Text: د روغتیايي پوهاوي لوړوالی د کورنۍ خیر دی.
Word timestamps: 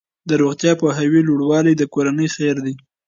د 0.29 0.31
روغتیايي 0.41 0.79
پوهاوي 0.81 1.21
لوړوالی 1.27 1.73
د 1.77 1.83
کورنۍ 1.93 2.27
خیر 2.35 2.55
دی. 2.65 2.73